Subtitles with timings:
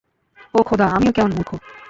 [0.53, 1.49] ওহ খোদা, আমিও কেমন মূর্খ।